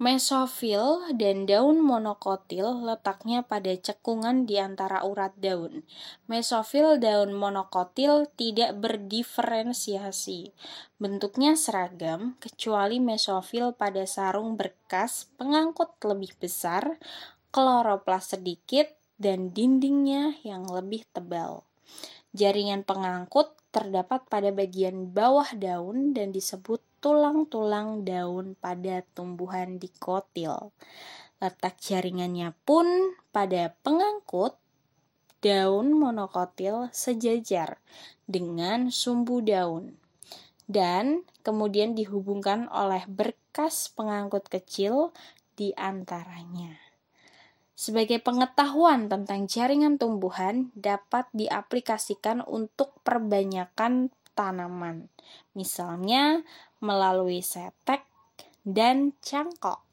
[0.00, 5.84] Mesofil dan daun monokotil letaknya pada cekungan di antara urat daun.
[6.24, 10.56] Mesofil daun monokotil tidak berdiferensiasi.
[10.96, 16.96] Bentuknya seragam, kecuali mesofil pada sarung berkas pengangkut lebih besar,
[17.52, 18.88] kloroplas sedikit,
[19.20, 21.68] dan dindingnya yang lebih tebal.
[22.32, 30.70] Jaringan pengangkut terdapat pada bagian bawah daun dan disebut tulang-tulang daun pada tumbuhan dikotil.
[31.40, 34.60] Letak jaringannya pun pada pengangkut
[35.40, 37.80] daun monokotil sejajar
[38.28, 39.96] dengan sumbu daun
[40.70, 45.10] dan kemudian dihubungkan oleh berkas pengangkut kecil
[45.58, 46.78] di antaranya.
[47.74, 55.10] Sebagai pengetahuan tentang jaringan tumbuhan dapat diaplikasikan untuk perbanyakan tanaman.
[55.58, 56.40] Misalnya
[56.80, 58.06] melalui setek
[58.62, 59.89] dan cangkok.